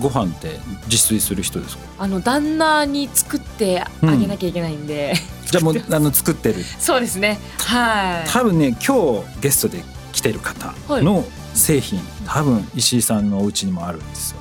[0.00, 5.14] ご飯って自炊する人ですか、あの旦那に作ってあげなきゃいけないんで、
[5.50, 6.64] じゃあもうあの作ってる。
[6.78, 7.38] そうですね。
[7.58, 8.28] はい。
[8.28, 14.40] 多分ね今日ゲストで来てる方の製品、多分石井さんのお家にもあるんですよ。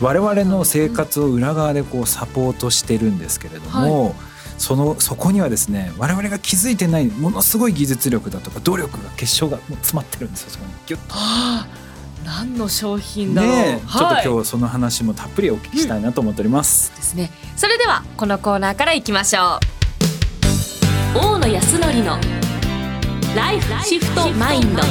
[0.00, 4.14] 我々の生活を裏側でこうサポートしてるんですけれども、はい。
[4.58, 10.72] そのそこにはですね我々が気づいてないものすごい技術力だとか努力が結晶が詰まってるんですよそこに。
[10.86, 11.14] ギュッと。
[11.14, 11.87] はあ
[12.28, 17.30] 何の商品だろう、ね、ちょっと今日その話もたっぷりお聞きしたいなと思っております、うん、ですね。
[17.56, 19.58] それではこのコーナーからいきましょ
[21.14, 21.18] う。
[21.18, 22.18] 大野康則の
[23.34, 24.82] ライフシフトマインド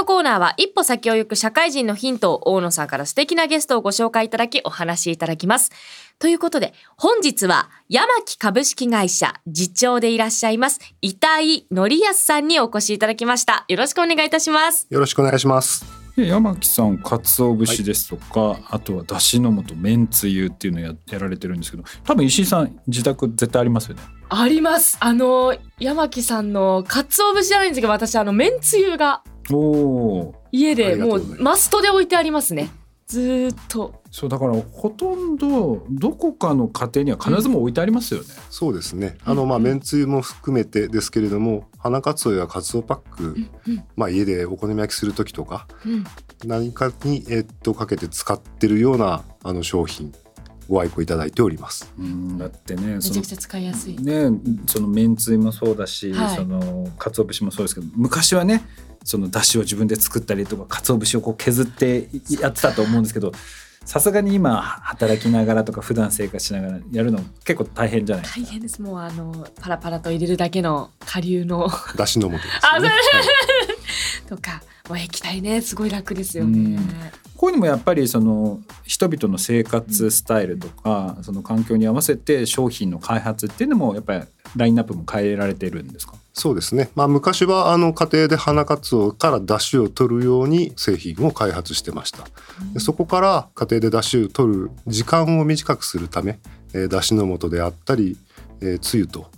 [0.00, 5.70] のコーナーは一歩先を行く社会人のヒントを大野さんから素敵なゲストをご紹介いただきお話しいただきます。
[6.18, 13.66] ということで、本日は山木株式会社次長でいらっしゃいます、板井則康さんにお越しいただきました。
[13.68, 14.86] よろしくお願いいたします。
[14.88, 15.84] よろしくお願いします。
[16.16, 29.22] 山木さん鰹節ですとか、はい、あとはだしの素めんつゆっていうのをややられてるんですけど多分石井さん自宅絶対ありますよねありますあの山木さんの鰹節じゃないんですけど私あのめんつゆが
[30.52, 32.70] 家でもうマストで置いてありますね。
[33.06, 34.00] ずっと。
[34.12, 39.16] そうだからほとんどどこかの家庭には必ずも置いてありますよね、うん、そうですね。
[39.24, 46.04] あのまあめんつゆも含めてですけれども花かつおやかつおパック、うん、まあ家でお好み焼きする時とか、うん、
[46.44, 50.12] 何かにえっとかけて使ってるようなあの商品
[50.70, 51.92] ご愛顧いただいております。
[51.98, 53.96] うん、だってね、めちゃくちゃ使いやすい。
[53.96, 54.30] ね、
[54.66, 58.64] そのめんつゆもそうだし、はい、その鰹節もそうですけど、昔はね、
[59.04, 62.08] その出汁を自分で作ったりとか鰹節をこう削って
[62.40, 63.32] やってたと思うんですけど
[63.84, 68.80] さすがに今働きながらとか普段生活しながらやるの結構大変じゃない大変です。
[68.82, 71.68] もうあのパラパラと入れるだけの下流の。
[71.96, 72.90] 出汁の素です、ね、あ、はい、
[74.28, 75.60] とかもう液体ね。
[75.60, 76.78] すごい楽ですよね。
[77.36, 84.24] こういうのもやっぱりその人々の生活スタイルとか、その環境に合わせて商品の開発っていうのもやっぱり
[84.56, 86.14] ラインナップも変えられてるんですか？
[86.34, 92.26] そうですね、まあ、昔はあの家庭で花かつおから出汁を取るように製品を開発してました。
[92.74, 96.38] でそこから家庭で出汁を取る時間を短くするため、
[96.74, 98.16] えー、出汁の素であったり、
[98.60, 99.30] えー、つゆと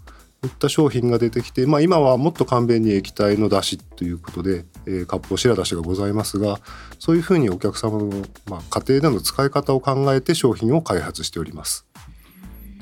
[0.44, 6.58] いった商品が出てきて、まあ、今はもっと簡便に液体の出汁ということで、えー、割烹白だしがございますが
[6.98, 8.08] そういうふうにお客様の、
[8.47, 11.86] まあ、家庭での使い方を考えて商品を開発しております。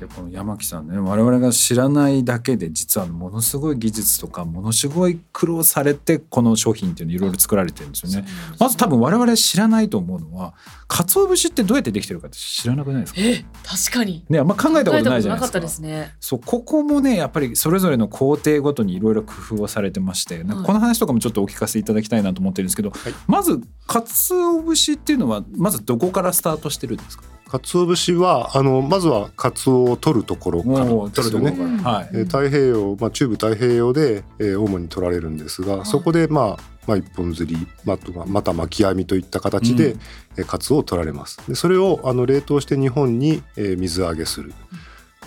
[0.01, 8.27] でこの山木さんね我々が知らないだけで実はものすごい技術とかものすごい苦労されてこの商品っていうのいろいろ作られてるんですよね。
[8.59, 10.55] まず多分我々知らないと思うのは
[10.87, 14.25] 鰹節ってどうやってできてるかって知らなくないですかえ確かに。
[14.27, 15.59] ねあんま考えたことないじゃないですか。
[15.59, 27.25] ですね、そうここもねやっぱりそれぞれの工程ごとにいろいろ工夫をされてましてなんかこの話とかもちょっとお聞かせいただきたいなと思ってるんですけど、はい、まず鰹節っていうのはまずどこからスタートしてるんですか？
[27.59, 31.35] 鰹節はあのまずはカツオを取るところからです。
[31.35, 39.95] はい、太平洋、まあ、中部太平洋で、えー、主に取られるんですが、はい、そこで、まあ、まあ一本釣り、まあ、また巻き網といった形で、
[40.37, 41.37] うん、カツオを取られます。
[41.47, 44.53] でそれをあの冷凍して日本に、えー、水揚げする。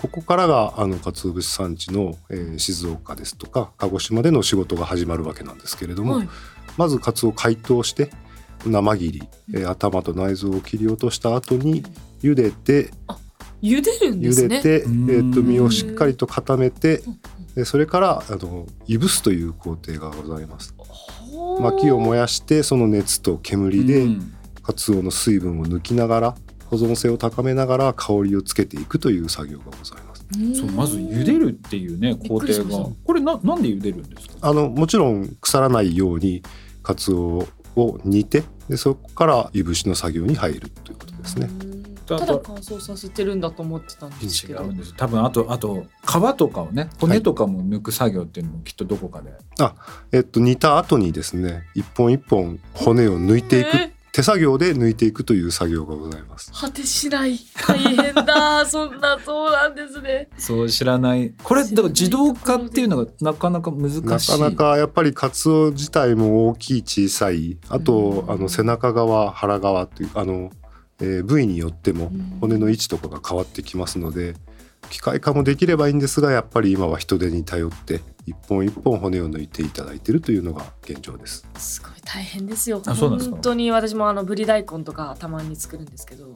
[0.01, 6.29] ここからがあの鰹節産地の、えー、静岡ですとか鹿児島での仕事が始まるわけなんですけれども、はい、
[6.77, 8.11] まずカツオを解凍して
[8.65, 11.83] 生切り、えー、頭と内臓を切り落とした後に
[12.21, 12.91] 茹でて
[13.61, 14.57] 茹でるんですね。
[14.57, 17.01] 茹でて、えー、と身をしっかりと固めて
[17.55, 20.75] でそれからあのいぶすという工程がございます。
[21.59, 24.07] 薪を燃やしてその熱と煙で
[24.61, 26.35] かつおの水分を抜きながら
[26.67, 30.25] 保存性を高めながら香りをつけていくという作業がございます。
[30.59, 32.89] そうまず茹でるっていうね工程が。
[33.05, 34.49] これななんで茹でるんですか？
[34.49, 36.41] あのもちろん腐らないように
[36.83, 41.49] かつおを煮てでそこからいぶしの作業に入るということですね。
[42.05, 44.63] ただ乾燥させてるんだと思ってたんですけど。
[44.63, 44.93] 違うんです。
[44.95, 49.75] 多分あとあと皮とかをね骨とかも抜く作業っていうのもきっとどこかで、はい、あ
[50.11, 56.49] えっと煮た後にですね一本一本骨を抜いていく、えー、手作業で抜いていくという作業がございます。
[56.53, 57.37] 果てしない。
[57.67, 58.65] 大変だ。
[58.69, 60.29] そんなそうなんですね。
[60.37, 61.33] そう知らない。
[61.43, 64.01] これだから自動化っていうのがなかなか難しい。
[64.03, 67.57] なかなかやっぱりカツオ自体も大きい小さい。
[67.67, 70.49] あと、あの背中側腹側っていうあの
[70.99, 72.11] えー、部位によっても
[72.41, 74.35] 骨の位置とかが変わってきますので
[74.89, 81.47] 機械化もできればいいんですがやっぱり今は人手に頼って一本一本骨を抜いていただいているというのが現状です。
[81.57, 82.81] すごい大変ですよ。
[82.81, 86.33] 本当に私もあのぶり大根とかたまに作るんですけど、もう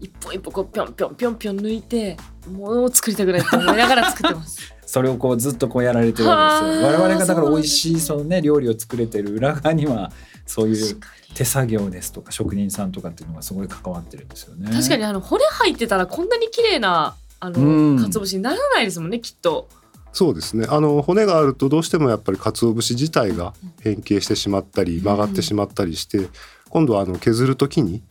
[0.00, 2.16] 一本一本こうぴょんぴょんぴょんぴょん抜いて
[2.50, 4.74] ものを作りたくないと思いながら作ってます。
[4.86, 6.86] それをこうずっとこうやられてるわけですよ。
[6.88, 10.10] 我々がだから美味しいそのね料理を作れてる裏側には
[10.46, 11.00] そういう
[11.34, 14.70] 手作業ですとか職人さんとかっていうのがすごい関わってるんですよね。
[14.70, 17.56] 確かにあの骨入ってたらこんなに綺麗なあの
[17.98, 19.68] 鰹節にならないですもんねきっと。
[20.12, 20.66] そうですね。
[20.68, 26.28] あの骨があるとどうしてもやっぱり鰹節自体が変形してしまったり曲がってしまったりして、
[26.68, 28.02] 今度はあの削る時に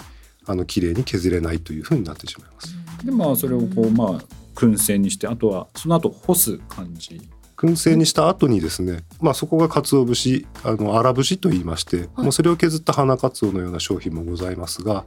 [0.46, 2.74] あの綺麗に削れないというふうになってしまいます。
[3.06, 4.22] でまあそれをこうまあ
[4.56, 7.22] 燻製にしてあとはその後干す感じ
[7.60, 15.04] 燻製にした後にですね、まあ、そこが鰹節あの荒節と言いまして、はい、もうそれを削った花鰹のような商品もございますが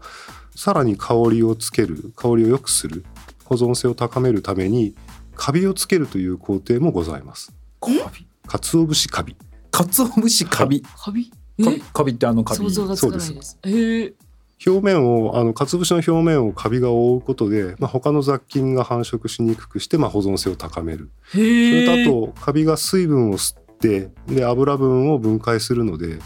[0.54, 3.06] さらに香りをつける香りを良くする
[3.46, 4.94] 保存性を高めるために
[5.34, 7.54] カビをつけるという工程もございます。
[7.80, 8.26] カビ？
[8.46, 9.34] 鰹節カビ。
[9.70, 10.82] 鰹節カビ。
[10.82, 11.32] カビ？
[11.94, 12.12] カビ？
[12.12, 12.64] ってあのカビ？
[12.64, 13.58] 想像がつかないです。
[13.62, 14.14] えー
[14.64, 21.10] 表面をあの鰹節の表面をカビが覆うことで、まあ、他の雑菌が繁殖しにくくして、まあ、保存性を高める。
[21.30, 26.18] それとあとカビが水分を吸ってで油分を分解するので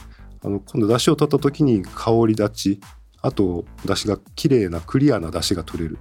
[0.45, 2.81] あの今度出汁を取った時に香り立ち
[3.23, 5.99] あと出汁が綺麗なクリアな出汁が取れる。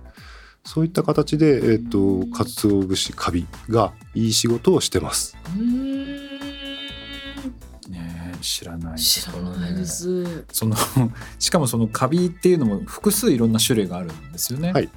[0.67, 5.37] そういった形で、えーと、と鰹節カビがいい仕事をしてます。
[8.45, 10.45] 知らない、知らないです。
[10.51, 10.75] その
[11.39, 14.71] しかもそのカビっていうのも複数いろんな種類があるんですよね。
[14.71, 14.89] はい。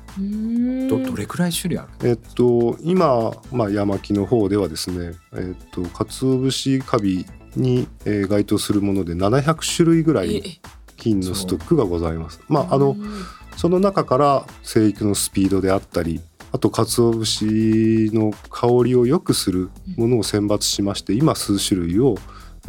[0.89, 2.09] どどれくらい種類ある？
[2.11, 7.25] えっと今、まあ、山木の方ではですねえっと鰹節カビ
[7.57, 10.61] に、えー、該当するもので700種類ぐらい
[10.97, 12.41] 菌のストックがございます。
[12.49, 12.97] まああの
[13.57, 16.21] その中から生育のスピードであったり
[16.53, 22.17] あと鰹節の香りを良くするものを選抜しまして今数種類を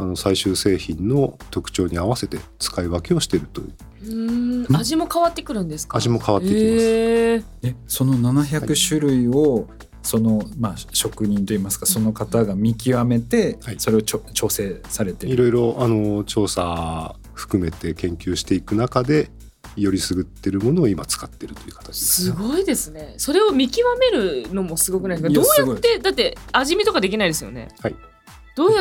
[0.00, 4.66] あの最終製品の特徴に合わせて使い分けをしているという。
[4.74, 5.98] 味も変わってくるんですか？
[5.98, 6.64] 味も変わってきます。
[6.64, 9.66] えー、その700種類を、はい、
[10.02, 19.30] そのまあ職人といいますかその方が見極めて、それをちょ調整されていろいろあの調査含めて研究していく中で
[19.76, 22.22] よりすぐってるものを今使ってるという形です。
[22.24, 23.14] すごいですね。
[23.18, 25.62] それを見極めるのもすごくないですか？
[25.62, 27.68] どうやってだって味見とかできないですよね。
[27.82, 27.94] はい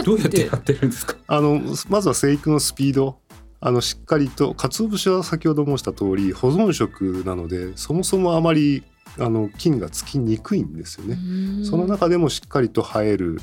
[0.04, 0.46] どうやって？
[0.46, 1.16] やってるんですか？
[1.28, 3.20] あのまずは生育のスピード。
[3.62, 8.86] あのしっかりと鰹節は先ほど申した通り保存食なのでそもそもあまり
[9.18, 11.18] あの菌がつきにくいんですよね。
[11.66, 13.42] その中でもしっかりと生える、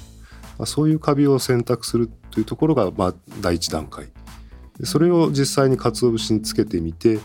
[0.58, 4.08] まあ、そういうカビを選択するというところが、まあ、第一段階。
[4.84, 7.18] それを実際に鰹節につけてみて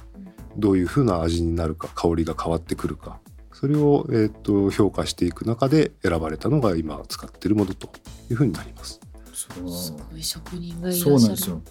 [0.58, 3.21] どういうふうな味になるか香りが変わってくるか
[3.62, 7.92] それを、えーと、評価していく中で選ばれたのが今使っているものと
[8.32, 9.00] いうふうになります。
[9.32, 9.48] す
[9.92, 11.62] ごい職人がいそうなんですよ。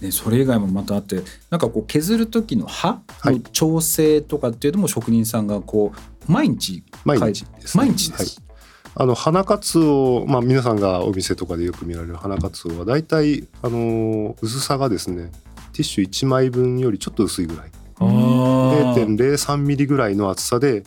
[0.00, 9.02] ね、それ以外もまたあってなんかこう削る時の刃の調整とかっていうのも職人さんがこう毎日毎日です、ね、毎日です、はい。
[9.02, 15.30] あの花かつお、まあ、皆さんがお店とかでよく見られる花かつおはだいたいあの薄さがですね
[15.74, 17.70] ティッシュ1枚分よりちょっと薄いぐらい。
[17.98, 20.84] 0.03ミリぐらいの厚さで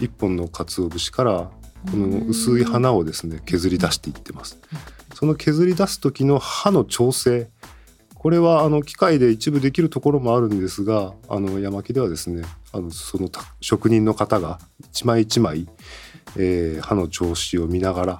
[0.00, 1.50] 1本の鰹節から
[1.90, 4.58] この薄い花をですね削り出していってます。
[5.14, 7.48] その削り出す時の刃の調整
[8.14, 15.68] これはあの機械で一部できるところもあるんですがあの山木ではですねあのその職人の方が一枚一枚、
[16.36, 18.18] えー、刃の調子を見ながら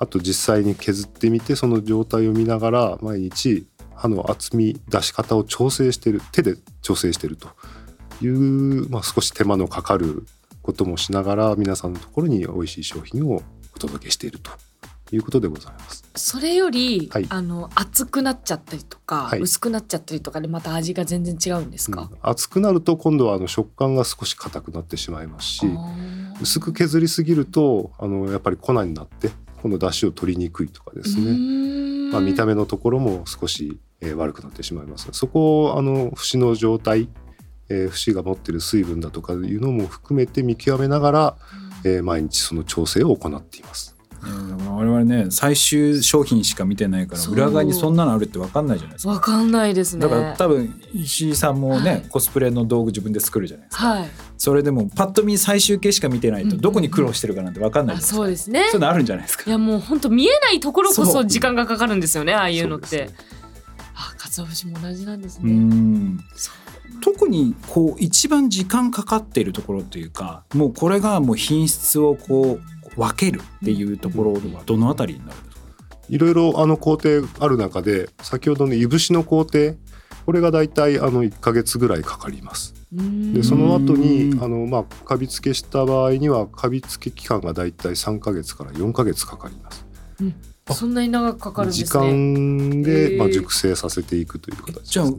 [0.00, 7.48] あと実際に削ってみてその状態を見ながら毎日刃の厚み出し方を調整してる手で調整してると
[8.22, 10.26] いう、まあ、少し手間のかかる
[10.64, 13.42] こともしながら皆さんのところに美味しい商品を
[13.76, 14.50] お届けしていると
[15.12, 16.02] いうことでございます。
[16.16, 25.66] それより、はい、あの熱くなっちゃったりとか、はい、薄くなっちゃったりとかでまた味が全然違うんですか、うん、熱くなると今度はあの食感が少し硬くなってしまいますし
[26.40, 29.30] 薄く削りすぎるとあのやっぱり粉になって
[29.60, 35.08] この出汁を取りにくいとかですね、まあ、見た目のところも少し、えー、悪くなってしまいます。
[35.12, 37.08] そこをあの節の状態
[37.68, 41.36] えー、節が持ってる水分だとかいうのも含めて見極めながら、
[41.84, 43.94] えー、毎日その調整を行っています。
[44.26, 49.12] 我々ね最終商品しか見てないから裏側にそんなのあるって分かんないじゃないですか。
[49.12, 50.02] 分かんないですね。
[50.02, 58.60] だから多分石井さんもね、はい、コスプレの道具自分で作るじゃないですか、はい、それでもパッと見最終形しか見てないとどこに苦労してるかなんて分かんないですか、そうですね。
[58.70, 59.44] そういうのあるんじゃないですか。
[59.46, 63.10] いやもう本当見えないところこそ時間がかかるんですよねああいうのって、ね、
[63.94, 65.52] あ鰹節も同じなんですね。
[65.52, 66.24] うん。
[66.34, 66.63] そう
[67.02, 75.64] 特にこう一番時間かかっているところというかもうこれがもう品質をこう分けるっていうところはどのあたりになるんですか？
[76.08, 79.74] いろいろあの工程ある中で先ほどのいぶしの工程
[80.26, 82.74] これがだいたいあの1か月ぐらいかかります。
[82.92, 89.84] でその後にあのまあカビ付けした場合にはカビ付け期間がだいたい3か月から4か月かかります。
[90.20, 90.34] うん、
[90.70, 91.86] そんなに長くかかるんですね。
[91.86, 95.16] 時間でまあ熟成させていくという形です、ね、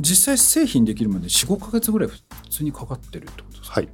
[0.00, 3.80] 実際製品できるまで45か月ぐらい普通にかかってるってことですか？
[3.80, 3.88] はい。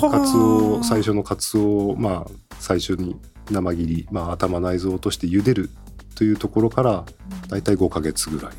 [0.00, 3.16] カツオ最初のカツオをまあ最初に
[3.50, 5.70] 生切り、まあ、頭内臓として茹でる
[6.14, 7.04] というところから
[7.48, 8.52] だいたい5か月ぐらい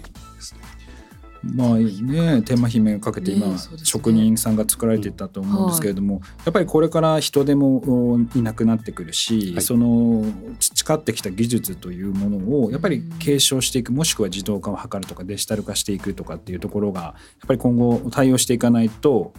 [1.44, 2.42] まあね。
[2.44, 10.26] 手間暇かけて今、職人さんが作られてたと思うんですけれども、やっぱりこれから人手もいなくなってくるし、その
[10.60, 17.14] 培ってきた技術というものをやっぱり継承していくもしくは自動化を図るとかデジタル化していくとかっていうところがやっ
[17.48, 19.34] ぱり今後対応していかないと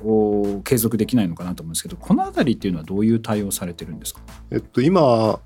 [0.64, 5.40] 継続できないのかなと思うんですけどこの辺りっていうのはどういう対応されてるんですか、えっと、今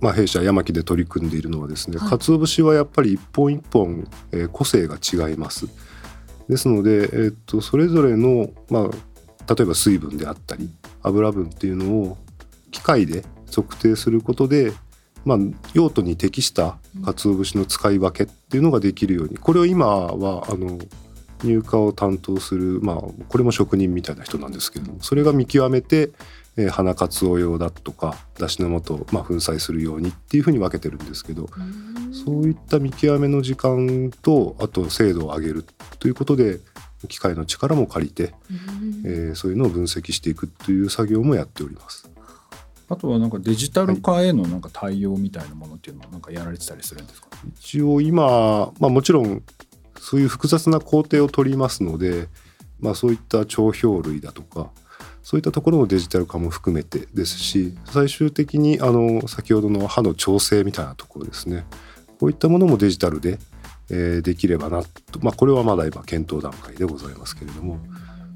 [0.00, 5.68] まあ、弊社山木で取り組んでいるのはですね、はい、鰹節はやっぱり一本一本、えー、個性が違います。
[6.50, 10.68] ですので、え、っとそれぞれの、まあ、例えば水分であったり
[11.02, 12.18] 油分っていうのを
[12.72, 14.72] 機械で測定することで、
[15.24, 15.38] まあ、
[15.74, 20.78] 用途に適した鰹節の使い分けっていうのができるようにこれを今はあの
[21.42, 22.96] 入荷を担当する、まあ、
[23.28, 26.10] これも職人みたいな人なんですけどもそれが見極めて、
[26.56, 31.48] えー、花かつお用だとかだしの素を、まあ、粉砕するようにっていうふうに分けてるんですけど
[32.12, 35.64] そういった見極めの時間とあと精度を上げる
[35.98, 36.60] ということで
[37.08, 38.34] 機械の力も借りて、
[39.04, 42.10] えー、そういうのを分析していくという作業もやっております。
[42.90, 49.42] あとはなんかデジタル化へのなんか対応みたいなものっていうのはなんかやられてたりするんですか、はい、一応今、まあ、もちろん
[49.96, 52.28] そういう複雑な工程を取りますので、
[52.80, 54.70] まあ、そういった帳票類だとか
[55.22, 61.66] そういったところのデジタル化も含めてですし最終的にあの先ほどの歯の調整みたいなところですね
[62.20, 63.38] こういったものもデジタルで、
[63.90, 67.80] えー、できればなと、まあ、これはまだ今検討段階でございますけれども。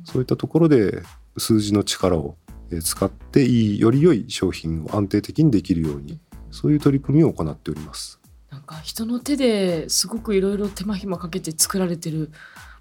[0.04, 1.02] そういったところで
[1.38, 2.36] 数字の力を
[2.82, 8.20] 使っていいより良い商品を安定的にできるようにそういう取り組みを行っております。
[8.50, 12.30] なんか人の手ですごくいろいろ手間暇かけて作られてる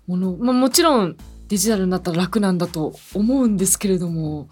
[0.06, 1.18] もの、まあ、もちろん
[1.48, 4.50] デジタルになったら楽なんだと思うんですけれども。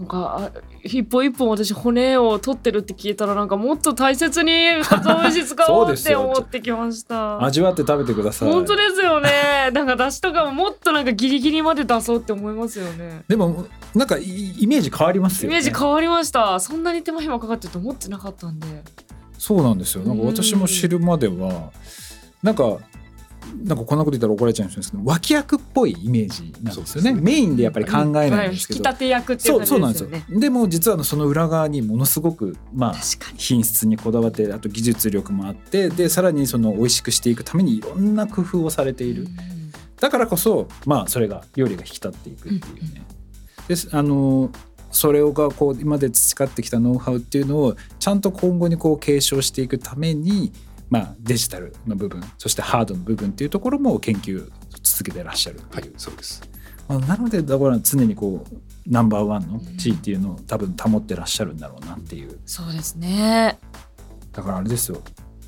[0.00, 0.50] なんか
[0.82, 4.52] 一本一本私骨を取ってるって聞いたらなんかもっと大切に
[4.82, 7.36] 鰹節使おうって思ってきました。
[7.44, 8.50] 味わって食べてください。
[8.50, 9.28] 本当ですよね。
[9.74, 13.24] なんか出汁とかももっとなんかギリギリまで出そうって思いますよね。
[13.28, 15.56] でもなんかイメージ変わりますよね。
[15.56, 16.58] イメージ変わりました。
[16.60, 18.66] そんなに手間暇かかってると思ってなかったんで。
[19.36, 20.04] そうなんですよ。
[20.04, 21.72] なんか私も知るまでは
[22.42, 22.78] なんか
[23.64, 29.80] なんかこんなこと言ったら怒られちゃうんですけど脇役っぽいイメージなんですよね、ね、メインでやっぱり考えないんですけど、引き立て役っていう感じですよ。
[29.80, 32.94] ねそうなんですよでも実はその裏側にものすごくまあ
[33.36, 39.26] 品質にこだわってあと技術力もあってでさらにその美味しくしていくためにいろんな工夫をされている、
[40.00, 43.02] だからこそまあそれが料理が引き立っていくっていうね、
[43.68, 44.50] であの
[44.90, 50.52] それがこう今まで培ってきたノウハウっていうのをちゃんと今後にこう継承していくために
[50.90, 54.50] まあ、デジタルの部分そしてハードの部分っていうところも研究
[54.82, 56.42] 続けてらっしゃるはいそうです、
[56.88, 58.56] まあ、なのでだから常にこう
[58.86, 63.58] ナンバーワンの地位っていうのを多分保ってらっしゃるんだろうなっていう、そうですね。
[64.32, 65.00] だからあれですよ。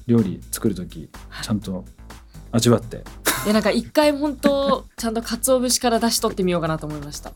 [0.06, 1.08] 料理作る時
[1.42, 1.84] ちゃんと
[2.52, 3.02] 味わって。
[3.44, 7.32] いやなんか一回本当 ちゃんと鰹節から出し取ってみようかなと思いました。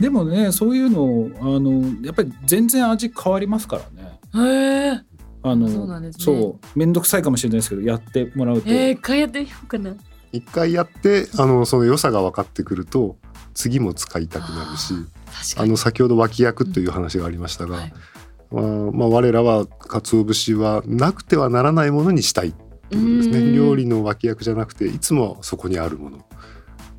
[0.00, 4.20] でもねそういうのあのやっぱり全然味変わりますからね。
[4.34, 5.00] へえ
[5.42, 6.24] あのそうなんですね。
[6.24, 6.78] そう。
[6.78, 8.68] 面倒くさいかもしれないですけどやってもらうと。
[8.68, 9.94] えー、一回やってみようかな。
[10.32, 13.16] 一回やってあのその良さが分かってくると
[13.54, 14.94] 次も使いたくなるし
[15.56, 17.92] あの先ほど脇役という話がありましたが、うんはい、
[18.50, 22.52] まあ、まあ我らは鰹節はなくてはならないものにしたいっ
[22.90, 23.52] ていうですね。
[23.52, 26.18] 料理の脇役じゃなくていつもそこにあるもの。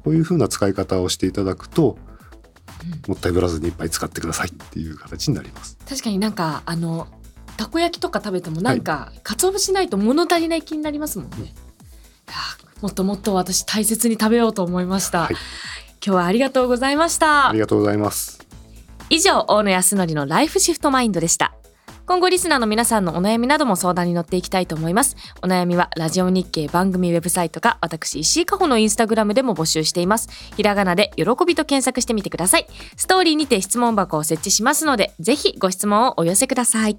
[0.04, 1.98] こういうふうな使い方をしていただくと
[3.08, 5.78] もったいぶらずにいっぱい使ってくださいっていう形になります。
[5.88, 7.08] 確かになんかあの
[7.60, 15.40] たこ焼きとか食べてもなんか、はい、鰹節ないと物足りない気になりますもんね、うん、もっともっと私大切に食べようと思いました、はい、今
[16.00, 17.50] 日はありがとうございました。
[17.50, 18.40] ありがとうございます。
[19.10, 21.54] 以上大野康則のライフシフトマインドでした。
[22.06, 25.18] 今後リスナーの皆さんのお悩みなども相談に乗っていきたいと思います。
[25.44, 30.30] お悩みはラジオ日経番組ウェブサイトか私石井加穂のインスタグラムでも募集しています。
[30.56, 32.68] ひらがなで喜びと検索してみてください。
[32.96, 36.98] ストーリーにて質問箱を設置しますのでぜひご質問をお寄せください